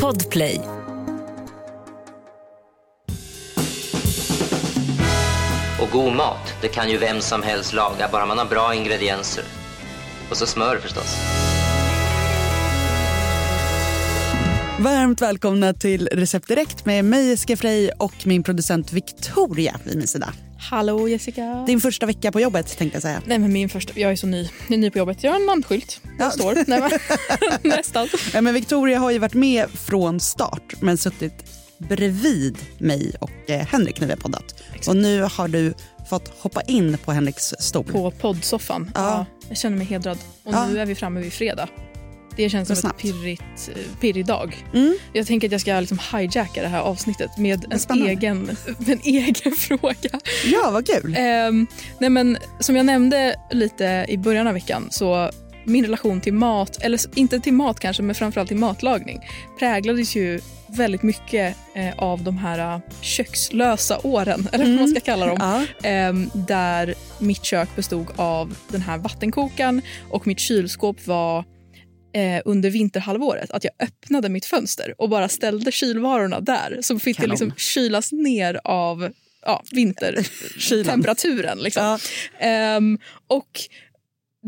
Podplay. 0.00 0.60
Och 5.80 5.90
god 5.92 6.12
mat, 6.12 6.54
det 6.60 6.68
kan 6.68 6.90
ju 6.90 6.98
vem 6.98 7.20
som 7.20 7.42
helst 7.42 7.72
laga, 7.72 8.08
bara 8.12 8.26
man 8.26 8.38
har 8.38 8.44
bra 8.44 8.74
ingredienser. 8.74 9.44
Och 10.30 10.36
så 10.36 10.46
smör 10.46 10.76
förstås. 10.76 11.41
Varmt 14.82 15.22
välkomna 15.22 15.72
till 15.72 16.08
Recept 16.12 16.48
Direkt 16.48 16.84
med 16.86 17.04
mig 17.04 17.28
Jessica 17.28 17.56
Frey 17.56 17.90
och 17.98 18.26
min 18.26 18.42
producent 18.42 18.92
Victoria 18.92 19.80
vid 19.84 19.96
min 19.98 20.06
sida. 20.06 20.32
Hallå 20.58 21.08
Jessica. 21.08 21.64
Din 21.66 21.80
första 21.80 22.06
vecka 22.06 22.32
på 22.32 22.40
jobbet 22.40 22.78
tänkte 22.78 22.96
jag 22.96 23.02
säga. 23.02 23.22
Nej 23.26 23.38
men 23.38 23.52
min 23.52 23.68
första, 23.68 23.92
jag 24.00 24.12
är 24.12 24.16
så 24.16 24.26
ny. 24.26 24.42
Jag 24.68 24.74
är 24.74 24.78
ny 24.78 24.90
på 24.90 24.98
jobbet. 24.98 25.24
Jag 25.24 25.32
har 25.32 25.40
en 25.40 25.46
namnskylt. 25.46 26.00
Det 26.02 26.10
Ja. 26.24 26.30
står. 26.30 26.54
Nej, 26.66 26.80
men, 26.80 26.90
nästan. 27.76 28.08
Ja, 28.34 28.40
men 28.40 28.54
Victoria 28.54 28.98
har 28.98 29.10
ju 29.10 29.18
varit 29.18 29.34
med 29.34 29.70
från 29.70 30.20
start 30.20 30.74
men 30.80 30.98
suttit 30.98 31.34
bredvid 31.78 32.56
mig 32.78 33.12
och 33.20 33.50
eh, 33.50 33.66
Henrik 33.66 34.00
när 34.00 34.06
vi 34.06 34.12
har 34.12 34.20
poddat. 34.20 34.54
Och 34.88 34.96
nu 34.96 35.22
har 35.22 35.48
du 35.48 35.74
fått 36.10 36.28
hoppa 36.38 36.60
in 36.62 36.98
på 37.04 37.12
Henriks 37.12 37.54
stol. 37.58 37.84
På 37.84 38.10
poddsoffan. 38.10 38.90
Ja. 38.94 39.26
jag 39.48 39.58
känner 39.58 39.76
mig 39.76 39.86
hedrad. 39.86 40.18
Och 40.44 40.54
Ja. 40.54 40.66
nu 40.66 40.78
är 40.80 40.86
vi 40.86 40.94
framme 40.94 41.20
vid 41.20 41.32
fredag. 41.32 41.68
Det 42.36 42.50
känns 42.50 42.68
som 42.68 42.76
snabbt. 42.76 43.04
ett 43.04 43.12
pirrigt, 43.12 43.70
eh, 43.74 44.00
pirrig 44.00 44.26
dag. 44.26 44.64
Mm. 44.74 44.96
Jag 45.12 45.26
tänker 45.26 45.48
att 45.48 45.52
jag 45.52 45.60
ska 45.60 45.80
liksom 45.80 45.98
hijacka 46.12 46.62
det 46.62 46.68
här 46.68 46.80
avsnittet 46.80 47.38
med 47.38 47.64
en 47.88 48.02
egen, 48.02 48.56
en 48.86 49.00
egen 49.04 49.52
fråga. 49.52 50.20
Ja, 50.44 50.70
vad 50.70 50.86
kul. 50.86 51.14
Ehm, 51.18 51.66
nej 51.98 52.10
men, 52.10 52.38
som 52.60 52.76
jag 52.76 52.86
nämnde 52.86 53.34
lite 53.50 54.06
i 54.08 54.18
början 54.18 54.46
av 54.46 54.54
veckan 54.54 54.88
så 54.90 55.30
min 55.64 55.84
relation 55.84 56.20
till 56.20 56.34
mat, 56.34 56.78
eller 56.82 57.00
inte 57.14 57.40
till 57.40 57.52
mat 57.52 57.80
kanske, 57.80 58.02
men 58.02 58.14
framförallt 58.14 58.48
till 58.48 58.56
matlagning 58.56 59.20
präglades 59.58 60.16
ju 60.16 60.40
väldigt 60.66 61.02
mycket 61.02 61.56
eh, 61.74 61.98
av 61.98 62.22
de 62.22 62.38
här 62.38 62.74
eh, 62.74 62.80
kökslösa 63.00 63.98
åren, 64.02 64.48
eller 64.52 64.64
vad 64.64 64.74
man 64.74 64.88
ska 64.88 65.00
kalla 65.00 65.26
dem. 65.26 65.36
Ja. 65.40 65.88
Ehm, 65.88 66.30
där 66.34 66.94
mitt 67.18 67.44
kök 67.44 67.76
bestod 67.76 68.06
av 68.16 68.54
den 68.68 68.80
här 68.80 68.98
vattenkokaren 68.98 69.82
och 70.10 70.26
mitt 70.26 70.38
kylskåp 70.38 71.06
var 71.06 71.44
eh, 72.12 72.42
under 72.44 72.70
vinterhalvåret 72.70 73.50
att 73.50 73.64
jag 73.64 73.72
öppnade 73.78 74.28
mitt 74.28 74.44
fönster 74.44 74.94
och 74.98 75.08
bara 75.08 75.28
ställde 75.28 75.72
kylvarorna 75.72 76.40
där. 76.40 76.78
Så 76.82 76.98
fick 76.98 77.20
det 77.20 77.26
liksom 77.26 77.52
kylas 77.56 78.12
ner 78.12 78.60
av 78.64 79.12
ja, 79.46 79.62
vintertemperaturen. 79.70 81.58
Liksom. 81.62 81.82
Ja. 81.84 81.98
Ehm, 82.46 82.98
och 83.26 83.60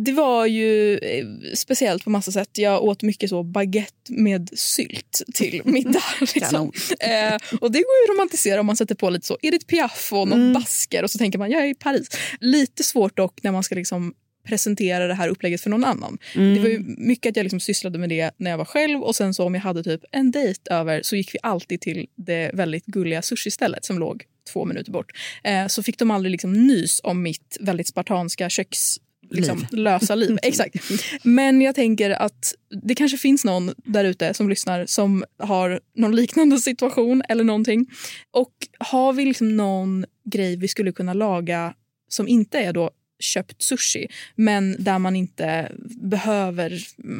det 0.04 0.12
var 0.12 0.46
ju 0.46 0.98
eh, 0.98 1.26
speciellt 1.54 2.04
på 2.04 2.10
massa 2.10 2.32
sätt. 2.32 2.48
Jag 2.52 2.84
åt 2.84 3.02
mycket 3.02 3.30
så 3.30 3.42
baguette 3.42 4.12
med 4.12 4.50
sylt 4.54 5.22
till 5.34 5.62
middag. 5.64 6.04
Liksom. 6.34 6.72
Eh, 7.00 7.34
och 7.60 7.72
det 7.72 7.78
går 7.78 7.94
ju 7.96 8.04
att 8.04 8.16
romantisera 8.16 8.60
om 8.60 8.66
man 8.66 8.76
sätter 8.76 8.94
på 8.94 9.10
lite 9.10 9.26
så 9.26 9.38
Edith 9.42 9.66
Piaf 9.66 10.12
och 10.12 10.28
någon 10.28 10.40
Mm. 10.40 10.52
basker 10.52 11.02
och 11.02 11.10
så 11.10 11.18
tänker 11.18 11.38
man 11.38 11.50
jag 11.50 11.62
är 11.62 11.66
i 11.66 11.74
Paris. 11.74 12.08
Lite 12.40 12.82
svårt 12.82 13.16
dock 13.16 13.42
när 13.42 13.52
man 13.52 13.62
ska 13.62 13.74
liksom 13.74 14.14
presentera 14.44 15.06
det 15.06 15.14
här 15.14 15.28
upplägget 15.28 15.60
för 15.60 15.70
någon 15.70 15.84
annan. 15.84 16.18
Mm. 16.34 16.54
Det 16.54 16.60
var 16.60 16.68
ju 16.68 16.82
mycket 16.98 17.30
att 17.30 17.36
jag 17.36 17.44
liksom 17.44 17.60
sysslade 17.60 17.98
med 17.98 18.08
det 18.08 18.30
när 18.36 18.50
jag 18.50 18.58
var 18.58 18.64
själv 18.64 19.02
och 19.02 19.16
sen 19.16 19.34
så 19.34 19.44
om 19.44 19.54
jag 19.54 19.62
hade 19.62 19.82
typ 19.82 20.04
en 20.10 20.30
dejt 20.30 20.60
över 20.70 21.02
så 21.02 21.16
gick 21.16 21.34
vi 21.34 21.38
alltid 21.42 21.80
till 21.80 22.06
det 22.16 22.50
väldigt 22.54 22.86
gulliga 22.86 23.22
sushi-stället 23.22 23.84
som 23.84 23.98
låg 23.98 24.24
två 24.52 24.64
minuter 24.64 24.92
bort. 24.92 25.12
Eh, 25.44 25.66
så 25.66 25.82
fick 25.82 25.98
de 25.98 26.10
aldrig 26.10 26.30
liksom 26.30 26.52
nys 26.66 27.00
om 27.04 27.22
mitt 27.22 27.56
väldigt 27.60 27.88
spartanska 27.88 28.50
köks 28.50 28.98
liksom, 29.30 29.58
Liv. 29.58 29.78
lösa 29.78 30.14
liv. 30.14 30.38
Exakt. 30.42 30.76
Men 31.22 31.60
jag 31.60 31.74
tänker 31.74 32.10
att 32.10 32.54
det 32.82 32.94
kanske 32.94 33.18
finns 33.18 33.44
någon 33.44 33.74
där 33.76 34.04
ute 34.04 34.34
som 34.34 34.48
lyssnar 34.48 34.86
som 34.86 35.24
har 35.38 35.80
någon 35.94 36.16
liknande 36.16 36.58
situation 36.58 37.22
eller 37.28 37.44
någonting. 37.44 37.86
Och 38.30 38.52
har 38.78 39.12
vi 39.12 39.24
liksom 39.24 39.56
någon 39.56 40.04
grej 40.24 40.56
vi 40.56 40.68
skulle 40.68 40.92
kunna 40.92 41.14
laga 41.14 41.74
som 42.08 42.28
inte 42.28 42.58
är 42.58 42.72
då 42.72 42.90
köpt 43.24 43.62
sushi 43.62 44.06
men 44.34 44.76
där 44.78 44.98
man 44.98 45.16
inte 45.16 45.72
behöver 46.02 46.78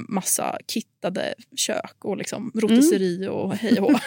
massa 0.09 0.59
kittade 0.69 1.35
kök 1.57 2.05
och 2.05 2.17
liksom 2.17 2.53
rotisseri 2.55 3.29
och 3.29 3.57
hej 3.57 3.81
och. 3.81 3.91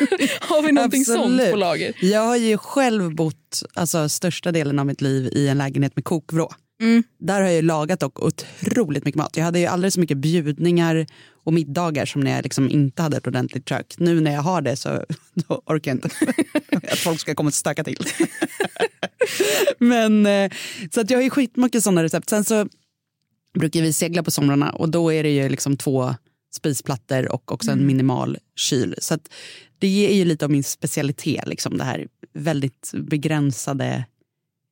Har 0.42 0.62
vi 0.62 0.72
någonting 0.72 1.06
sånt 1.06 1.52
på 1.52 1.56
lager? 1.58 1.94
Jag 2.02 2.22
har 2.22 2.36
ju 2.36 2.58
själv 2.58 3.16
bott 3.16 3.64
alltså, 3.74 4.10
största 4.10 4.52
delen 4.52 4.80
av 4.80 4.86
mitt 4.86 5.02
liv 5.02 5.30
i 5.34 5.48
en 5.48 5.58
lägenhet 5.58 5.96
med 5.96 6.06
kokvrå. 6.06 6.52
Mm. 6.82 7.04
Där 7.18 7.42
har 7.42 7.50
jag 7.50 7.64
lagat 7.64 8.00
dock 8.00 8.20
otroligt 8.20 9.06
mycket 9.06 9.18
mat. 9.18 9.38
Jag 9.38 9.44
hade 9.44 9.60
ju 9.60 9.66
alldeles 9.66 9.94
så 9.94 10.00
mycket 10.00 10.18
bjudningar 10.18 11.06
och 11.44 11.54
middagar 11.54 12.06
som 12.06 12.22
när 12.22 12.32
jag 12.32 12.44
liksom 12.44 12.70
inte 12.70 13.02
hade 13.02 13.18
ett 13.18 13.28
ordentligt 13.28 13.70
kök. 13.70 13.96
Nu 13.98 14.22
när 14.22 14.34
jag 14.34 14.42
har 14.42 14.62
det 14.62 14.76
så 14.76 14.90
orkar 15.48 15.92
jag 15.92 15.98
inte 15.98 16.10
att 16.92 17.00
folk 17.00 17.20
ska 17.20 17.36
komma 17.36 17.48
och 17.48 17.54
stöka 17.54 17.84
till. 17.84 18.06
Men, 19.78 20.26
eh, 20.26 20.52
så 20.92 21.02
att 21.02 21.10
jag 21.10 21.18
har 21.18 21.24
ju 21.24 21.30
skitmycket 21.30 21.84
sådana 21.84 22.04
recept. 22.04 22.30
Sen 22.30 22.44
så 22.44 22.68
brukar 23.60 23.82
vi 23.82 23.94
segla 23.94 24.24
på 24.24 24.32
somrarna 24.32 24.70
och 24.70 24.90
då 24.90 25.14
är 25.14 25.24
det 25.24 25.30
ju 25.30 25.50
liksom 25.50 25.78
två 25.78 26.16
spisplattor 26.56 27.32
och 27.32 27.52
också 27.52 27.72
en 27.72 27.88
minimal 27.88 28.38
kyl. 28.56 28.96
Så 28.98 29.14
att 29.14 29.30
det 29.80 30.10
är 30.10 30.16
ju 30.16 30.26
lite 30.26 30.46
av 30.46 30.52
min 30.52 30.64
specialitet, 30.64 31.48
liksom 31.48 31.78
det 31.78 31.84
här 31.84 32.08
väldigt 32.34 32.92
begränsade 32.94 34.06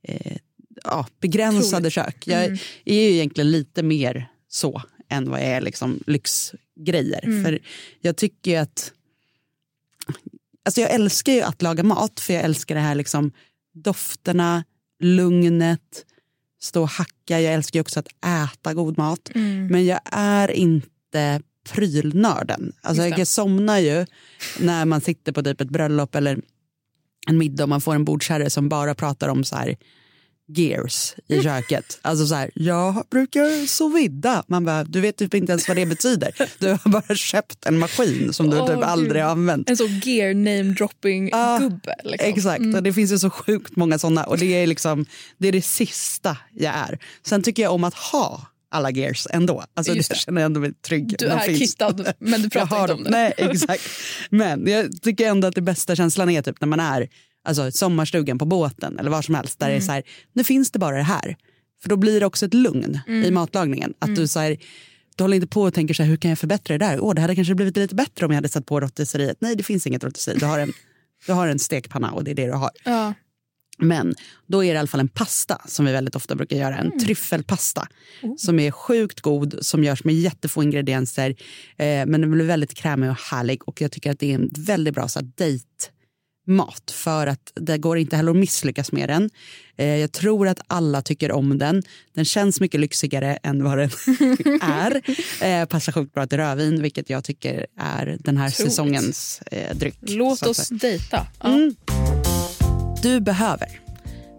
eh, 0.08 0.38
ja, 0.86 1.08
begränsade 1.20 1.78
Otroligt. 1.78 1.94
kök. 1.94 2.28
Jag 2.28 2.46
Mm. 2.46 2.58
är 2.86 2.96
ju 3.02 3.12
egentligen 3.14 3.52
lite 3.52 3.84
mer 3.84 4.28
så 4.48 4.82
än 5.10 5.30
vad 5.30 5.40
jag 5.40 5.48
är 5.48 5.62
liksom 5.62 6.00
lyxgrejer. 6.08 7.26
Mm. 7.26 7.44
För 7.44 7.60
jag 8.02 8.16
tycker 8.18 8.52
ju 8.52 8.58
att... 8.58 8.92
Alltså 10.66 10.82
jag 10.82 10.92
älskar 10.92 11.34
ju 11.34 11.42
att 11.42 11.62
laga 11.62 11.84
mat 11.84 12.20
för 12.20 12.34
jag 12.34 12.44
älskar 12.44 12.76
det 12.76 12.82
här 12.82 12.96
liksom 12.96 13.32
dofterna, 13.74 14.64
lugnet, 15.00 16.06
stå 16.62 16.82
och 16.82 16.90
hacka. 16.90 17.42
Jag 17.42 17.54
älskar 17.54 17.78
ju 17.78 17.82
också 17.82 18.00
att 18.00 18.08
äta 18.26 18.74
god 18.74 18.98
mat. 18.98 19.32
Mm. 19.36 19.68
Men 19.68 19.86
jag 19.86 20.00
är 20.12 20.52
inte 20.52 21.42
prylnörden. 21.70 22.74
Alltså 22.82 23.04
jag 23.08 23.28
somnar 23.28 23.80
ju 23.80 24.06
när 24.60 24.86
man 24.86 25.02
sitter 25.02 25.32
på 25.32 25.44
typ 25.44 25.62
ett 25.62 25.70
bröllop 25.70 26.16
eller 26.16 26.40
en 27.28 27.38
middag 27.38 27.64
och 27.64 27.70
man 27.70 27.82
får 27.82 27.96
en 27.96 28.06
bordsherre 28.06 28.50
som 28.50 28.70
bara 28.70 28.96
pratar 28.96 29.28
om 29.30 29.44
så 29.44 29.56
här 29.56 29.78
gears 30.48 31.16
i 31.28 31.44
köket. 31.44 32.00
Alltså 32.02 32.28
så 32.28 32.36
här, 32.36 32.52
jag 32.56 33.04
brukar 33.12 33.68
sous 33.68 33.96
vida. 33.96 34.44
Man 34.48 34.66
bara, 34.66 34.84
du 34.84 35.02
vet 35.02 35.18
typ 35.18 35.34
inte 35.34 35.52
ens 35.52 35.68
vad 35.68 35.78
det 35.78 35.86
betyder. 35.86 36.36
Du 36.60 36.70
har 36.70 36.90
bara 36.90 37.16
köpt 37.16 37.66
en 37.66 37.80
maskin 37.80 38.34
som 38.34 38.50
du 38.50 38.60
Åh, 38.60 38.68
typ 38.68 38.84
aldrig 38.84 39.24
har 39.24 39.30
använt. 39.32 39.70
En 39.70 39.78
så 39.78 39.88
gear 39.88 40.34
name 40.34 40.74
dropping 40.74 41.26
gubbe. 41.60 41.96
Liksom. 42.04 42.30
Exakt, 42.30 42.76
och 42.76 42.84
det 42.84 42.94
finns 42.94 43.12
ju 43.12 43.20
så 43.20 43.30
sjukt 43.30 43.76
många 43.76 44.00
sådana 44.00 44.24
och 44.24 44.38
det 44.38 44.54
är 44.54 44.68
liksom 44.68 45.06
det 45.38 45.48
är 45.48 45.52
det 45.52 45.62
sista 45.62 46.38
jag 46.54 46.74
är. 46.76 47.00
Sen 47.26 47.44
tycker 47.44 47.64
jag 47.64 47.74
om 47.74 47.84
att 47.84 47.94
ha 47.96 48.42
alla 48.72 48.92
gears 48.92 49.28
ändå. 49.30 49.64
Alltså 49.74 49.94
Just 49.94 50.10
det 50.10 50.16
det. 50.16 50.20
känner 50.20 50.42
jag 50.42 50.46
ändå 50.46 50.60
mig 50.60 50.74
trygg. 50.74 51.16
Du 51.20 51.26
är 51.26 51.58
kittad, 51.58 52.14
men 52.20 52.42
du 52.42 52.50
Jag 52.54 52.70
pratar 52.70 52.82
inte 52.82 52.94
om 52.94 53.04
det. 53.04 53.10
Nej, 53.10 53.34
exakt. 53.38 53.84
Men 54.30 54.68
jag 54.68 55.02
tycker 55.02 55.28
ändå 55.28 55.48
att 55.48 55.56
det 55.56 55.62
bästa 55.62 55.96
känslan 55.96 56.30
är 56.30 56.42
typ 56.42 56.62
när 56.62 56.68
man 56.68 56.80
är 56.80 57.10
alltså, 57.46 57.72
sommarstugan 57.72 58.38
på 58.38 58.46
båten 58.46 59.00
eller 59.00 59.10
var 59.10 59.22
som 59.22 59.36
helst. 59.36 59.60
Där 59.60 59.68
det 59.68 59.74
är 59.74 59.76
Mm. 59.76 59.86
så 59.86 59.92
här, 59.92 60.04
nu 60.34 60.44
finns 60.44 60.72
det 60.72 60.80
bara 60.80 60.98
det 60.98 61.04
här. 61.04 61.36
För 61.82 61.90
då 61.90 61.96
blir 61.98 62.20
det 62.20 62.26
också 62.26 62.46
ett 62.46 62.54
lugn 62.54 63.00
Mm. 63.08 63.24
i 63.24 63.32
matlagningen. 63.32 63.94
Att 64.00 64.16
du 64.16 64.28
så 64.28 64.40
här, 64.40 64.58
du 65.16 65.24
håller 65.24 65.36
inte 65.36 65.48
på 65.48 65.62
och 65.62 65.74
tänker 65.74 65.94
så 65.94 66.04
här, 66.04 66.10
hur 66.10 66.18
kan 66.18 66.30
jag 66.30 66.40
förbättra 66.40 66.78
det 66.78 66.86
där? 66.86 67.00
Åh, 67.00 67.14
det 67.16 67.22
hade 67.22 67.36
kanske 67.36 67.56
blivit 67.56 67.78
lite 67.78 67.96
bättre 67.96 68.26
om 68.26 68.32
jag 68.32 68.38
hade 68.38 68.50
satt 68.50 68.66
på 68.66 68.80
rotisseriet. 68.80 69.38
Nej, 69.40 69.56
det 69.56 69.64
finns 69.64 69.88
inget 69.88 70.04
rotisseri. 70.04 70.38
Du 70.40 70.46
har 70.46 70.60
en, 70.60 70.74
du 71.26 71.34
har 71.34 71.48
en 71.48 71.60
stekpanna 71.60 72.12
och 72.12 72.24
det 72.24 72.32
är 72.32 72.36
det 72.36 72.46
du 72.46 72.52
har. 72.52 72.70
Ja. 72.86 73.14
Men 73.78 74.16
då 74.48 74.64
är 74.64 74.68
det 74.68 74.76
i 74.76 74.78
alla 74.78 74.88
fall 74.88 75.00
en 75.00 75.08
pasta 75.08 75.62
som 75.68 75.86
vi 75.86 75.92
väldigt 75.92 76.16
ofta 76.16 76.36
brukar 76.36 76.56
göra. 76.58 76.78
En 76.78 77.00
tryffelpasta 77.00 77.88
som 78.38 78.60
är 78.60 78.72
sjukt 78.72 79.22
god, 79.22 79.56
som 79.62 79.84
görs 79.84 80.04
med 80.04 80.16
jättefå 80.16 80.64
ingredienser. 80.64 81.30
Eh, 81.78 82.06
men 82.06 82.22
den 82.22 82.32
blir 82.32 82.46
väldigt 82.46 82.74
krämig 82.74 83.10
och 83.10 83.16
härlig 83.20 83.68
och 83.68 83.82
jag 83.82 83.92
tycker 83.92 84.12
att 84.12 84.20
det 84.20 84.32
är 84.32 84.36
en 84.36 84.50
väldigt 84.58 84.94
bra 84.94 85.08
så 85.08 85.20
här, 85.20 85.32
dejtmat 86.46 86.92
för 86.92 87.28
att 87.28 87.52
det 87.56 87.78
går 87.78 87.98
inte 87.98 88.16
heller 88.16 88.32
att 88.32 88.38
misslyckas 88.38 88.92
med 88.92 89.10
den. 89.10 89.30
Eh, 89.78 89.86
jag 89.86 90.12
tror 90.12 90.48
att 90.48 90.60
alla 90.68 91.02
tycker 91.02 91.32
om 91.32 91.58
den. 91.58 91.84
Den 92.14 92.26
känns 92.26 92.60
mycket 92.62 92.80
lyxigare 92.80 93.38
än 93.44 93.64
vad 93.64 93.78
den 93.78 93.90
är. 94.62 95.02
Eh, 95.42 95.66
passar 95.66 95.92
sjukt 95.92 96.14
bra 96.14 96.28
till 96.28 96.38
rödvin, 96.38 96.82
vilket 96.82 97.10
jag 97.10 97.24
tycker 97.24 97.66
är 97.80 98.18
den 98.20 98.38
här 98.38 98.48
Otroligt. 98.48 98.72
säsongens 98.72 99.42
eh, 99.52 99.76
dryck. 99.76 99.98
Låt 100.02 100.40
så 100.40 100.50
oss 100.50 100.70
dejta. 100.70 101.28
Ja. 101.42 101.48
Mm. 101.50 101.76
Du 103.04 103.20
behöver 103.20 103.68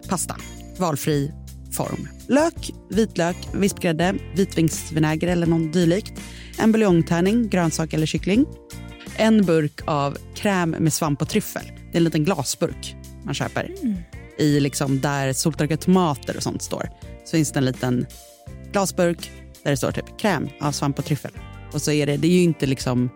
pasta, 0.09 0.35
valfri 0.77 1.31
form. 1.71 2.07
Lök, 2.27 2.71
vitlök, 2.89 3.37
vispgrädde, 3.53 4.15
vitvinsvinäger 4.35 5.27
eller 5.27 5.47
någon 5.47 5.71
dylikt. 5.71 6.13
En 6.59 6.71
buljongtärning, 6.71 7.49
grönsak 7.49 7.93
eller 7.93 8.05
kyckling. 8.05 8.45
En 9.17 9.45
burk 9.45 9.81
av 9.85 10.17
kräm 10.35 10.69
med 10.69 10.93
svamp 10.93 11.21
och 11.21 11.29
tryffel. 11.29 11.76
Det 11.97 11.99
är 11.99 12.01
en 12.01 12.05
liten 12.05 12.23
glasburk 12.23 12.95
man 13.23 13.33
köper. 13.33 13.71
I 14.37 14.59
liksom 14.59 15.01
där 15.01 15.33
soltorkade 15.33 15.81
tomater 15.81 16.37
och 16.37 16.43
sånt 16.43 16.61
står. 16.61 16.89
Så 17.25 17.31
finns 17.31 17.51
det 17.51 17.59
en 17.59 17.65
liten 17.65 18.05
glasburk 18.71 19.31
där 19.63 19.71
det 19.71 19.77
står 19.77 19.91
typ 19.91 20.19
kräm 20.19 20.49
av 20.61 20.71
svamp 20.71 20.99
och 20.99 21.05
tryffel. 21.05 21.31
Och 21.73 21.81
så 21.81 21.91
är 21.91 22.05
det, 22.05 22.17
det 22.17 22.27
är 22.27 22.31
ju 22.31 22.41
inte 22.41 22.65
liksom 22.65 23.09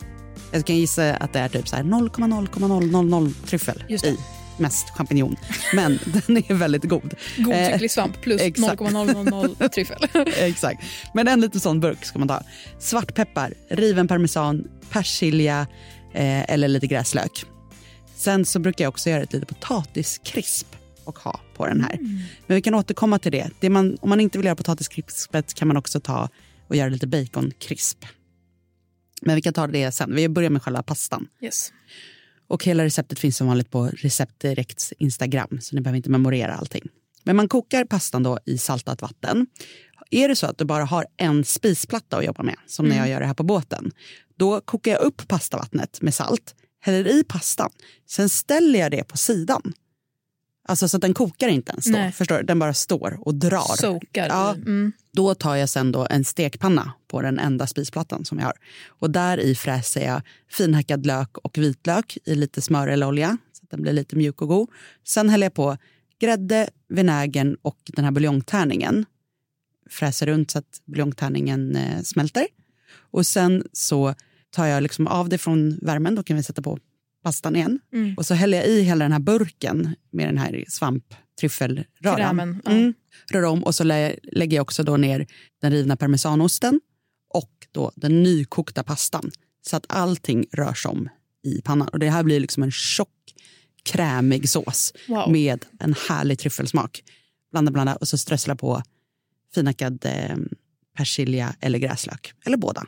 Jag 0.52 0.66
kan 0.66 0.76
gissa 0.76 1.14
att 1.14 1.34
det 1.34 1.40
är 1.40 1.50
typ 1.50 1.68
så 1.68 1.76
här 1.76 1.84
0,0,000 1.84 3.34
tryffel 3.48 3.84
i. 3.90 4.18
Mest 4.58 4.90
champinjon. 4.90 5.36
Men 5.74 6.00
den 6.28 6.38
är 6.38 6.54
väldigt 6.54 6.84
god. 6.84 7.14
Eh, 7.38 7.44
Godtycklig 7.44 7.92
svamp 7.92 8.22
plus 8.22 8.42
exakt. 8.42 8.82
0,000 8.82 9.70
tryffel. 9.74 10.08
Exakt. 10.36 10.84
Men 11.14 11.28
en 11.28 11.42
liten 11.42 11.62
sån 11.62 11.80
burk 11.80 12.06
ska 12.06 12.20
man 12.20 12.28
ta. 12.28 12.44
Svartpeppar, 12.80 13.54
riven 13.70 14.08
parmesan, 14.08 14.68
persilja 14.90 15.68
eh, 16.14 16.52
eller 16.52 16.68
lite 16.68 16.88
gräslök. 16.88 17.46
Sen 18.22 18.46
så 18.46 18.60
brukar 18.60 18.86
jag 18.86 18.90
också 18.90 19.10
göra 19.10 19.24
ett 19.24 19.34
litet 19.34 19.50
potatiskrisp 19.50 20.68
och 21.04 21.20
ha 21.20 21.40
på 21.56 21.68
den 21.68 21.82
här. 21.82 21.98
Men 22.48 22.56
vi 22.56 22.62
kan 22.62 22.76
återkomma 22.76 23.20
till 23.20 23.32
det. 23.32 23.50
det 23.60 23.70
man, 23.70 23.98
om 24.02 24.10
man 24.10 24.20
inte 24.20 24.38
vill 24.38 24.46
göra 24.46 24.56
potatiskrispet 24.56 25.54
kan 25.54 25.68
man 25.68 25.78
också 25.78 26.00
ta 26.00 26.30
och 26.68 26.76
göra 26.76 26.90
lite 26.90 27.08
baconkrisp. 27.08 28.06
Men 29.22 29.36
vi 29.36 29.42
kan 29.42 29.54
ta 29.54 29.68
det 29.68 29.92
sen. 29.92 30.16
Vi 30.16 30.30
börjar 30.30 30.50
med 30.50 30.62
själva 30.64 30.84
pastan. 30.84 31.28
Yes. 31.42 31.74
Och 32.48 32.64
hela 32.64 32.84
receptet 32.84 33.20
finns 33.20 33.38
som 33.38 33.48
vanligt 33.48 33.72
på 33.72 33.86
Recept 33.86 34.40
Direkts 34.40 34.94
Instagram, 34.98 35.58
så 35.62 35.76
ni 35.76 35.82
behöver 35.82 35.98
inte 35.98 36.10
memorera 36.10 36.56
allting. 36.56 36.84
Men 37.24 37.36
man 37.36 37.48
kokar 37.48 37.86
pastan 37.86 38.24
då 38.24 38.40
i 38.46 38.58
saltat 38.58 39.02
vatten. 39.02 39.48
Är 40.12 40.28
det 40.28 40.36
så 40.36 40.48
att 40.48 40.58
du 40.58 40.66
bara 40.66 40.86
har 40.86 41.06
en 41.18 41.46
spisplatta 41.46 42.18
att 42.18 42.26
jobba 42.26 42.44
med, 42.44 42.56
som 42.68 42.86
när 42.86 42.98
jag 42.98 43.10
gör 43.10 43.20
det 43.20 43.26
här 43.26 43.34
på 43.34 43.44
båten, 43.44 43.92
då 44.38 44.62
kokar 44.62 44.92
jag 44.92 45.02
upp 45.02 45.28
pastavattnet 45.28 46.02
med 46.02 46.14
salt, 46.14 46.56
häller 46.82 47.08
i 47.08 47.24
pastan, 47.24 47.72
sen 48.08 48.30
ställer 48.30 48.80
jag 48.80 48.92
det 48.92 49.04
på 49.04 49.18
sidan. 49.18 49.74
Alltså 50.68 50.88
så 50.88 50.98
att 50.98 51.02
den 51.02 51.14
kokar 51.14 51.48
inte 51.48 51.72
ens 51.72 51.86
då, 51.86 51.92
Nej. 51.92 52.12
förstår 52.12 52.38
du? 52.38 52.44
Den 52.44 52.60
bara 52.60 52.74
står 52.74 53.28
och 53.28 53.36
drar. 53.36 53.78
Sokar. 53.78 54.28
Ja. 54.28 54.54
Mm. 54.54 54.92
Då 55.12 55.36
tar 55.36 55.56
jag 55.56 55.70
sen 55.70 55.92
då 55.92 56.08
en 56.10 56.26
stekpanna 56.26 56.94
på 57.08 57.22
den 57.22 57.40
enda 57.40 57.68
spisplattan 57.68 58.26
som 58.26 58.40
jag 58.40 58.46
har. 58.46 58.58
Och 58.88 59.12
där 59.12 59.38
i 59.38 59.56
fräser 59.56 60.06
jag 60.06 60.22
finhackad 60.50 61.06
lök 61.06 61.38
och 61.38 61.58
vitlök 61.58 62.18
i 62.26 62.36
lite 62.36 62.62
smör 62.62 62.88
eller 62.88 63.08
olja 63.08 63.38
så 63.54 63.64
att 63.64 63.70
den 63.70 63.82
blir 63.82 63.94
lite 63.94 64.16
mjuk 64.16 64.42
och 64.42 64.48
god. 64.48 64.70
Sen 65.04 65.30
häller 65.30 65.46
jag 65.46 65.54
på 65.54 65.78
grädde, 66.20 66.70
vinägern 66.90 67.58
och 67.62 67.78
den 67.86 68.06
här 68.06 68.12
buljongtärningen. 68.12 69.06
Fräser 69.90 70.28
runt 70.28 70.52
så 70.52 70.58
att 70.60 70.82
buljongtärningen 70.86 71.76
eh, 71.76 72.02
smälter. 72.02 72.48
Och 73.12 73.28
sen 73.28 73.68
så 73.74 74.16
tar 74.52 74.66
jag 74.66 74.84
liksom 74.84 75.08
av 75.08 75.30
det 75.30 75.38
från 75.38 75.80
värmen, 75.82 76.16
då 76.16 76.24
kan 76.24 76.38
vi 76.38 76.44
sätta 76.44 76.62
på 76.62 76.80
pastan 77.24 77.56
igen. 77.56 77.80
Mm. 77.94 78.14
Och 78.18 78.26
så 78.26 78.34
häller 78.34 78.58
jag 78.58 78.68
i 78.68 78.82
hela 78.82 79.06
den 79.06 79.12
här 79.12 79.20
burken 79.20 79.96
med 80.12 80.28
den 80.28 80.38
här 80.38 80.66
svamptryffelröran. 80.68 82.62
Ja. 82.66 82.72
Mm. 82.72 82.94
Rör 83.32 83.44
om 83.44 83.64
och 83.64 83.76
så 83.76 83.84
lä- 83.84 84.16
lägger 84.24 84.58
jag 84.58 84.62
också 84.62 84.84
då 84.84 84.98
ner 84.98 85.28
den 85.62 85.72
rivna 85.72 85.98
parmesanosten 85.98 86.82
och 87.34 87.52
då 87.72 87.92
den 87.96 88.24
nykokta 88.24 88.84
pastan. 88.84 89.32
Så 89.62 89.76
att 89.78 89.86
allting 89.90 90.46
rörs 90.52 90.86
om 90.86 91.10
i 91.44 91.62
pannan. 91.62 91.88
Och 91.88 92.00
det 92.00 92.10
här 92.10 92.24
blir 92.24 92.40
liksom 92.40 92.64
en 92.64 92.72
tjock, 92.72 93.10
krämig 93.84 94.50
sås 94.50 94.94
Wow. 95.08 95.32
med 95.32 95.66
en 95.80 95.96
härlig 96.10 96.40
tryffelsmak. 96.40 97.04
Blanda, 97.52 97.72
blanda 97.72 97.96
och 97.96 98.08
så 98.08 98.18
strössla 98.18 98.56
på 98.56 98.84
finhackad 99.56 100.06
eh, 100.06 100.38
persilja 100.98 101.56
eller 101.60 101.80
gräslök. 101.80 102.34
Eller 102.46 102.58
båda. 102.58 102.86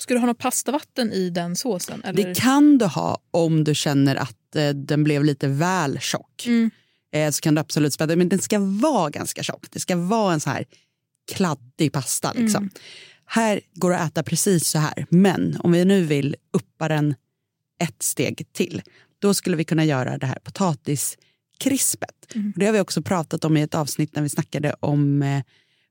Ska 0.00 0.14
du 0.14 0.20
ha 0.20 0.26
något 0.26 0.38
pastavatten 0.38 1.12
i 1.12 1.30
den 1.30 1.56
såsen? 1.56 2.04
Eller? 2.04 2.24
Det 2.24 2.34
kan 2.34 2.78
du 2.78 2.84
ha 2.84 3.18
om 3.30 3.64
du 3.64 3.74
känner 3.74 4.16
att 4.16 4.56
eh, 4.56 4.68
den 4.68 5.04
blev 5.04 5.24
lite 5.24 5.48
väl 5.48 5.98
tjock. 6.00 6.46
Mm. 6.46 6.70
Eh, 7.12 7.30
så 7.30 7.40
kan 7.40 7.54
du 7.54 7.60
absolut 7.60 7.94
späda. 7.94 8.16
Men 8.16 8.28
den 8.28 8.38
ska 8.38 8.58
vara 8.58 9.10
ganska 9.10 9.42
tjock. 9.42 9.66
Det 9.70 9.80
ska 9.80 9.96
vara 9.96 10.34
en 10.34 10.40
så 10.40 10.50
här 10.50 10.64
kladdig 11.32 11.92
pasta. 11.92 12.32
Liksom. 12.32 12.62
Mm. 12.62 12.70
Här 13.26 13.60
går 13.74 13.90
det 13.90 13.98
att 13.98 14.10
äta 14.10 14.22
precis 14.22 14.68
så 14.68 14.78
här. 14.78 15.06
Men 15.08 15.56
om 15.60 15.72
vi 15.72 15.84
nu 15.84 16.02
vill 16.04 16.36
uppa 16.52 16.88
den 16.88 17.14
ett 17.78 18.02
steg 18.02 18.52
till. 18.52 18.82
Då 19.18 19.34
skulle 19.34 19.56
vi 19.56 19.64
kunna 19.64 19.84
göra 19.84 20.18
det 20.18 20.26
här 20.26 20.38
potatiskrispet. 20.38 22.34
Mm. 22.34 22.52
Det 22.56 22.66
har 22.66 22.72
vi 22.72 22.80
också 22.80 23.02
pratat 23.02 23.44
om 23.44 23.56
i 23.56 23.62
ett 23.62 23.74
avsnitt 23.74 24.14
när 24.14 24.22
vi 24.22 24.28
snackade 24.28 24.74
om 24.80 25.22
eh, 25.22 25.42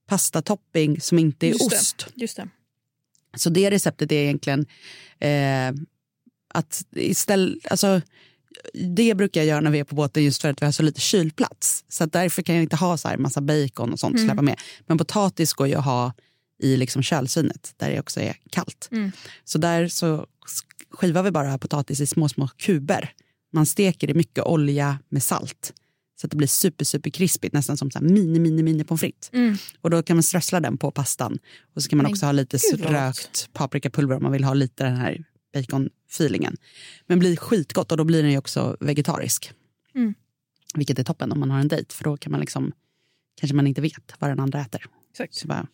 pastatopping 0.07 1.01
som 1.01 1.19
inte 1.19 1.47
är 1.47 1.49
Just 1.49 1.69
det. 1.69 1.75
ost. 1.75 2.07
Just 2.15 2.37
det. 2.37 2.49
Så 3.37 3.49
det 3.49 3.71
receptet 3.71 4.11
är 4.11 4.15
egentligen 4.15 4.65
eh, 5.19 5.81
att 6.53 6.85
istället, 6.95 7.71
alltså, 7.71 8.01
det 8.95 9.15
brukar 9.15 9.41
jag 9.41 9.47
göra 9.47 9.61
när 9.61 9.71
vi 9.71 9.79
är 9.79 9.83
på 9.83 9.95
båten 9.95 10.23
just 10.23 10.41
för 10.41 10.49
att 10.49 10.61
vi 10.61 10.65
har 10.65 10.71
så 10.71 10.83
lite 10.83 11.01
kylplats. 11.01 11.85
Så 11.89 12.03
att 12.03 12.13
därför 12.13 12.41
kan 12.41 12.55
jag 12.55 12.63
inte 12.63 12.75
ha 12.75 12.97
så 12.97 13.07
här 13.07 13.17
massa 13.17 13.41
bacon 13.41 13.93
och 13.93 13.99
sånt 13.99 14.15
Mm. 14.15 14.27
släppa 14.27 14.41
med. 14.41 14.59
Men 14.87 14.97
potatis 14.97 15.53
går 15.53 15.67
ju 15.67 15.75
att 15.75 15.85
ha 15.85 16.13
i 16.59 16.77
liksom 16.77 17.03
kölsvinet 17.03 17.73
där 17.77 17.91
det 17.91 17.99
också 17.99 18.19
är 18.19 18.35
kallt. 18.49 18.89
Mm. 18.91 19.11
Så 19.43 19.57
där 19.57 19.87
så 19.87 20.27
skivar 20.91 21.23
vi 21.23 21.31
bara 21.31 21.57
potatis 21.57 21.99
i 21.99 22.05
små, 22.07 22.29
små 22.29 22.47
kuber. 22.47 23.13
Man 23.53 23.65
steker 23.65 24.09
i 24.09 24.13
mycket 24.13 24.43
olja 24.43 24.99
med 25.09 25.23
salt. 25.23 25.73
Så 26.23 26.27
att 26.27 26.31
det 26.31 26.37
blir 26.37 26.47
super, 26.47 26.85
super 26.85 27.09
krispigt, 27.09 27.53
nästan 27.53 27.77
som 27.77 27.91
så 27.91 27.99
mini, 28.01 28.39
mini, 28.39 28.63
mini 28.63 28.83
pommes 28.83 29.01
frites. 29.01 29.29
Mm. 29.33 29.57
Och 29.81 29.89
då 29.89 30.03
kan 30.03 30.15
man 30.15 30.23
strössla 30.23 30.59
den 30.59 30.77
på 30.77 30.91
pastan. 30.91 31.39
Och 31.75 31.83
så 31.83 31.89
kan 31.89 31.97
man 31.97 32.03
Men 32.03 32.11
också 32.11 32.25
ha 32.25 32.31
lite 32.31 32.57
gud, 32.71 32.85
rökt 32.85 33.49
paprikapulver 33.53 34.15
om 34.15 34.23
man 34.23 34.31
vill 34.31 34.43
ha 34.43 34.53
lite 34.53 34.83
den 34.83 34.95
här 34.95 35.23
bacon-feelingen. 35.53 36.57
Men 37.07 37.19
blir 37.19 37.35
skitgott 37.35 37.91
och 37.91 37.97
då 37.97 38.03
blir 38.03 38.21
den 38.21 38.31
ju 38.31 38.37
också 38.37 38.77
vegetarisk. 38.79 39.51
Mm. 39.95 40.13
Vilket 40.75 40.99
är 40.99 41.03
toppen 41.03 41.31
om 41.31 41.39
man 41.39 41.51
har 41.51 41.59
en 41.59 41.67
dejt 41.67 41.93
för 41.93 42.03
då 42.03 42.17
kan 42.17 42.31
man 42.31 42.41
liksom, 42.41 42.71
kanske 43.39 43.55
man 43.55 43.67
inte 43.67 43.81
vet 43.81 44.13
vad 44.19 44.29
den 44.29 44.39
andra 44.39 44.61
äter. 44.61 44.85
Exakt. 45.11 45.35
Så 45.35 45.47
bara, 45.47 45.67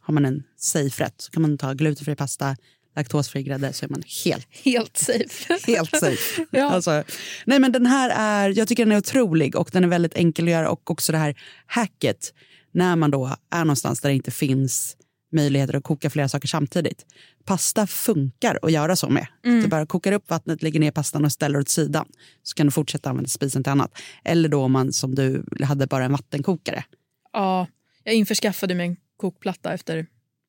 har 0.00 0.14
man 0.14 0.24
en 0.24 0.42
safe-rätt 0.56 1.20
så 1.20 1.30
kan 1.30 1.42
man 1.42 1.58
ta 1.58 1.72
glutenfri 1.72 2.16
pasta, 2.16 2.56
laktosfri 2.96 3.42
grädde 3.42 3.72
så 3.72 3.84
är 3.84 3.88
man 3.88 4.02
helt, 4.24 4.46
Helt 4.64 4.96
safe. 4.96 5.58
helt 5.72 5.90
safe. 5.96 6.46
Ja. 6.50 6.70
Alltså, 6.70 7.04
nej 7.46 7.58
men 7.58 7.72
den 7.72 7.86
här 7.86 8.10
är, 8.16 8.58
jag 8.58 8.68
tycker 8.68 8.84
den 8.84 8.92
är 8.92 8.98
otrolig 8.98 9.56
och 9.56 9.68
den 9.72 9.84
är 9.84 9.88
väldigt 9.88 10.14
enkel 10.14 10.44
att 10.44 10.50
göra 10.50 10.70
och 10.70 10.90
också 10.90 11.12
det 11.12 11.18
här 11.18 11.34
hacket 11.66 12.32
när 12.72 12.96
man 12.96 13.10
då 13.10 13.36
är 13.50 13.58
någonstans 13.64 14.00
där 14.00 14.08
det 14.08 14.14
inte 14.14 14.30
finns 14.30 14.96
möjligheter 15.32 15.76
att 15.76 15.84
koka 15.84 16.10
flera 16.10 16.28
saker 16.28 16.48
samtidigt. 16.48 17.06
Pasta 17.44 17.86
funkar 17.86 18.58
att 18.62 18.72
göra 18.72 18.96
så 18.96 19.08
med. 19.08 19.26
Du 19.42 19.66
bara 19.68 19.86
kokar 19.86 20.12
upp 20.12 20.30
vattnet, 20.30 20.62
lägger 20.62 20.80
ner 20.80 20.90
pastan 20.90 21.24
och 21.24 21.32
ställer 21.32 21.58
åt 21.58 21.68
sidan. 21.68 22.06
Så 22.42 22.54
kan 22.54 22.66
du 22.66 22.70
fortsätta 22.70 23.10
använda 23.10 23.28
spisen 23.28 23.62
till 23.62 23.70
annat. 23.72 23.98
Eller 24.24 24.48
då 24.48 24.62
om 24.62 24.72
man 24.72 24.92
som 24.92 25.14
du 25.14 25.44
hade 25.64 25.86
bara 25.86 26.04
en 26.04 26.12
vattenkokare. 26.12 26.84
Ja, 27.32 27.66
jag 28.04 28.14
införskaffade 28.14 28.74
mig 28.74 28.86
en 28.86 28.96
kokplatta 29.16 29.72
efter 29.72 30.06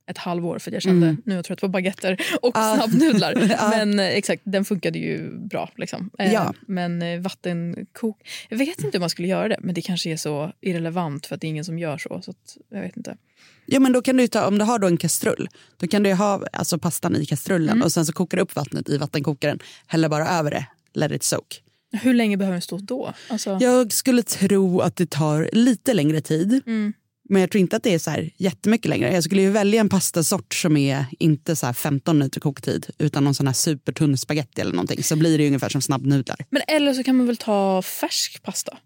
ett 0.08 0.18
halvår 0.18 0.60
för 0.60 0.72
jag 0.72 0.82
kände 0.82 1.08
Mm. 1.08 1.22
nu 1.26 1.34
är 1.34 1.36
jag 1.38 1.46
trött 1.46 1.62
på 1.62 1.68
baguetter 1.68 2.22
och 2.42 2.52
Ja. 2.56 2.76
snabbnudlar. 2.78 3.34
Ja. 3.60 3.70
Men 3.70 4.00
eh, 4.00 4.06
exakt, 4.08 4.42
den 4.46 4.66
funkade 4.66 5.00
ju 5.00 5.38
bra. 5.40 5.70
Liksom. 5.76 6.10
Eh, 6.20 6.34
Ja. 6.34 6.54
Men 6.68 7.02
eh, 7.02 7.20
vattenkok... 7.20 8.18
Jag 8.50 8.58
vet 8.58 8.84
inte 8.84 8.98
hur 8.98 9.00
man 9.00 9.10
skulle 9.10 9.28
göra 9.28 9.48
det, 9.48 9.58
men 9.62 9.76
det 9.76 9.82
kanske 9.82 10.10
är 10.10 10.18
så 10.18 10.52
irrelevant 10.62 11.26
för 11.26 11.36
att 11.36 11.42
det 11.42 11.48
är 11.48 11.50
ingen 11.50 11.66
som 11.66 11.80
gör 11.80 11.98
så. 11.98 12.22
så 12.22 12.32
att, 12.32 12.58
jag 12.70 12.82
vet 12.82 12.98
inte. 12.98 13.18
Ja, 13.66 13.80
men 13.80 13.92
då 13.92 14.02
kan 14.02 14.18
du 14.18 14.28
ta, 14.28 14.48
om 14.48 14.58
du 14.58 14.66
har 14.66 14.80
då 14.80 14.88
en 14.88 14.98
kastrull, 14.98 15.50
då 15.78 15.88
kan 15.88 16.04
du 16.04 16.14
ha 16.14 16.42
alltså, 16.54 16.78
pastan 16.80 17.16
i 17.16 17.26
kastrullen 17.26 17.70
Mm. 17.70 17.82
och 17.82 17.92
sen 17.92 18.06
så 18.06 18.14
kokar 18.14 18.38
du 18.38 18.44
upp 18.44 18.56
vattnet 18.56 18.90
i 18.90 18.98
vattenkokaren, 18.98 19.60
häller 19.88 20.10
bara 20.10 20.28
över 20.28 20.52
det, 20.52 20.66
let 20.94 21.12
it 21.12 21.24
soak. 21.24 21.62
Hur 21.92 22.14
länge 22.14 22.38
behöver 22.38 22.54
den 22.54 22.62
stå 22.62 22.78
då? 22.78 23.14
Alltså, 23.30 23.58
Jag 23.62 23.92
skulle 23.94 24.24
tro 24.24 24.80
att 24.82 24.96
det 24.96 25.10
tar 25.10 25.50
lite 25.54 25.94
längre 25.94 26.22
tid. 26.22 26.62
Mm. 26.66 26.94
Men 27.30 27.42
jag 27.42 27.52
tror 27.52 27.60
inte 27.60 27.76
att 27.76 27.84
det 27.84 27.94
är 27.94 28.00
så 28.00 28.10
här 28.12 28.30
jättemycket 28.38 28.90
längre. 28.90 29.14
Jag 29.14 29.24
skulle 29.24 29.42
ju 29.42 29.50
välja 29.52 29.82
en 29.82 29.90
pastasort 29.90 30.54
som 30.54 30.78
är 30.78 31.06
inte 31.20 31.56
så 31.56 31.66
här 31.66 31.74
15 31.74 32.18
minuter 32.18 32.40
koktid 32.40 32.88
utan 32.98 33.24
någon 33.24 33.36
sån 33.36 33.48
här 33.48 33.54
supertunn 33.54 34.18
spaghetti 34.18 34.62
eller 34.62 34.72
någonting. 34.74 35.04
Så 35.04 35.16
blir 35.16 35.38
det 35.38 35.44
ju 35.44 35.48
ungefär 35.50 35.70
som 35.70 35.82
snabbnudlar. 35.82 36.38
Men 36.50 36.62
eller 36.68 36.94
så 36.94 37.04
kan 37.04 37.16
man 37.18 37.28
väl 37.28 37.38
ta 37.38 37.82
färsk 37.82 38.44
pasta? 38.44 38.78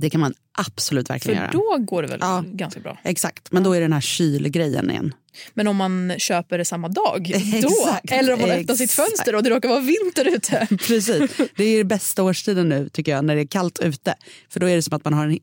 Det 0.00 0.10
kan 0.10 0.20
man 0.20 0.34
absolut 0.58 1.06
För 1.06 1.14
verkligen 1.14 1.38
göra. 1.40 1.50
då 1.52 1.76
går 1.78 2.02
det 2.02 2.08
väl 2.08 2.18
Ja. 2.22 2.44
ganska 2.46 2.80
bra. 2.80 2.98
Exakt, 3.04 3.52
men 3.52 3.62
då 3.62 3.72
är 3.72 3.80
det 3.80 3.84
den 3.84 3.92
här 3.92 4.00
kylgrejen 4.00 4.90
igen. 4.90 5.14
Men 5.54 5.68
om 5.68 5.76
man 5.76 6.14
köper 6.18 6.58
det 6.58 6.64
samma 6.64 6.88
dag, 6.88 7.30
då? 7.62 7.68
Exakt, 7.78 8.12
Eller 8.12 8.32
om 8.34 8.40
man 8.40 8.50
öppnar 8.50 8.74
sitt 8.74 8.90
fönster 8.92 9.34
och 9.34 9.42
det 9.42 9.50
råkar 9.50 9.68
vara 9.68 9.80
vinter 9.80 10.24
ute. 10.36 10.66
Precis. 10.86 11.30
Det 11.56 11.64
är 11.64 11.78
den 11.78 11.88
bästa 11.88 12.22
årstiden 12.22 12.68
nu 12.68 12.88
tycker 12.88 13.12
jag 13.12 13.24
när 13.24 13.34
det 13.34 13.40
är 13.42 13.46
kallt 13.46 13.78
ute. 13.82 14.14
För 14.48 14.60
då 14.60 14.66
är 14.68 14.76
det 14.76 14.82
som 14.82 14.96
att 14.96 15.04
man 15.04 15.12
har 15.14 15.24
en, 15.26 15.38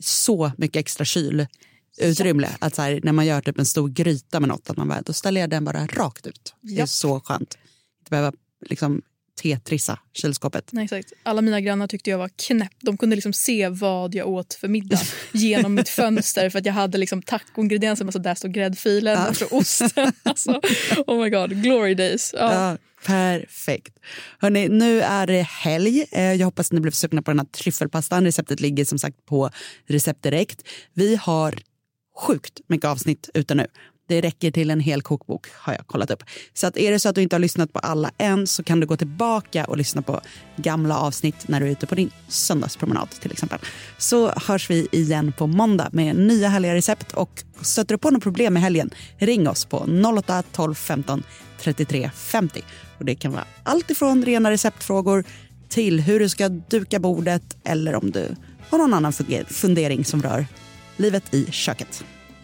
så 0.00 0.52
mycket 0.56 0.80
extra 0.80 1.04
kylutrymme. 1.04 2.48
Att 2.58 2.74
så 2.74 2.82
här, 2.82 3.00
när 3.02 3.12
man 3.12 3.26
gör 3.26 3.40
typ 3.40 3.58
en 3.58 3.66
stor 3.66 3.88
gryta 3.88 4.40
med 4.40 4.48
något, 4.48 4.70
att 4.70 4.76
man 4.76 4.88
bara, 4.88 5.02
då 5.02 5.12
ställer 5.12 5.40
jag 5.40 5.50
den 5.50 5.64
bara 5.64 5.86
rakt 5.86 6.26
ut. 6.26 6.54
Det 6.60 6.80
är 6.80 6.86
så 6.86 7.20
skönt. 7.20 7.58
Inte 8.00 8.10
behöva 8.10 8.32
liksom 8.66 9.02
tetrissa 9.42 9.98
kylskåpet. 10.12 10.72
Nej, 10.72 10.84
exakt. 10.84 11.12
Alla 11.22 11.42
mina 11.42 11.60
grannar 11.60 11.86
tyckte 11.86 12.10
jag 12.10 12.18
var 12.18 12.30
knäpp. 12.36 12.72
De 12.82 12.96
kunde 12.96 13.16
liksom 13.16 13.32
se 13.32 13.68
vad 13.68 14.14
jag 14.14 14.28
åt 14.28 14.54
för 14.54 14.68
middag 14.68 15.00
genom 15.32 15.74
mitt 15.74 15.88
fönster 15.88 16.50
för 16.50 16.58
att 16.58 16.66
jag 16.66 16.72
hade 16.72 16.98
liksom 16.98 17.22
tacoingredienser. 17.22 18.18
Där 18.18 18.34
stod 18.34 18.52
gräddfilen 18.52 19.18
Ja. 19.18 19.28
och 19.28 19.36
så 19.36 19.46
osten. 19.46 20.12
Alltså, 20.22 20.60
oh 21.06 21.22
my 21.24 21.30
god, 21.30 21.62
glory 21.62 21.94
days. 21.94 22.34
Ja. 22.38 22.76
Perfekt. 23.06 23.98
Hörrni, 24.38 24.68
nu 24.68 25.00
är 25.00 25.26
det 25.26 25.42
helg. 25.42 26.04
Eh, 26.12 26.32
jag 26.32 26.46
hoppas 26.46 26.68
att 26.68 26.72
ni 26.72 26.80
blev 26.80 26.92
sugna 26.92 27.22
på 27.22 27.30
den 27.30 27.38
här 27.38 27.46
tryffelpastan. 27.46 28.24
Receptet 28.24 28.60
ligger 28.60 28.84
som 28.84 28.98
sagt 28.98 29.26
på 29.26 29.50
Recept 29.86 30.22
Direkt. 30.22 30.68
Vi 30.94 31.16
har 31.16 31.54
sjukt 32.16 32.60
mycket 32.66 32.88
avsnitt 32.88 33.30
ute 33.34 33.54
nu. 33.54 33.66
Det 34.10 34.20
räcker 34.20 34.50
till 34.50 34.70
en 34.70 34.80
hel 34.80 35.02
kokbok 35.02 35.46
har 35.52 35.72
jag 35.72 35.86
kollat 35.86 36.10
upp. 36.10 36.22
Så 36.54 36.66
att 36.66 36.76
är 36.76 36.92
det 36.92 36.98
så 36.98 37.08
att 37.08 37.14
du 37.14 37.22
inte 37.22 37.36
har 37.36 37.40
lyssnat 37.40 37.72
på 37.72 37.78
alla 37.78 38.10
än 38.18 38.46
så 38.46 38.62
kan 38.62 38.80
du 38.80 38.86
gå 38.86 38.96
tillbaka 38.96 39.64
och 39.64 39.76
lyssna 39.76 40.02
på 40.02 40.20
gamla 40.56 40.98
avsnitt 40.98 41.48
när 41.48 41.60
du 41.60 41.66
är 41.66 41.70
ute 41.70 41.86
på 41.86 41.94
din 41.94 42.10
söndagspromenad 42.28 43.10
till 43.10 43.32
exempel. 43.32 43.58
Så 43.98 44.30
hörs 44.30 44.70
vi 44.70 44.88
igen 44.92 45.32
på 45.38 45.46
måndag 45.46 45.88
med 45.92 46.16
nya 46.16 46.48
härliga 46.48 46.74
recept 46.74 47.12
och 47.12 47.42
stöter 47.60 47.94
du 47.94 47.98
på 47.98 48.10
något 48.10 48.22
problem 48.22 48.56
i 48.56 48.60
helgen 48.60 48.90
ring 49.18 49.48
oss 49.48 49.64
på 49.64 49.88
08 50.18 50.42
12 50.52 50.74
15 50.74 51.22
33 51.60 52.10
50. 52.14 52.62
Och 52.98 53.04
det 53.04 53.14
kan 53.14 53.32
vara 53.32 53.44
allt 53.62 53.90
ifrån 53.90 54.24
rena 54.24 54.50
receptfrågor 54.50 55.24
till 55.68 56.00
hur 56.00 56.20
du 56.20 56.28
ska 56.28 56.48
duka 56.48 56.98
bordet 56.98 57.56
eller 57.64 57.94
om 57.94 58.10
du 58.10 58.36
har 58.70 58.78
någon 58.78 58.94
annan 58.94 59.12
fundering 59.48 60.04
som 60.04 60.22
rör 60.22 60.46
livet 60.96 61.34
i 61.34 61.46
köket. 61.50 62.04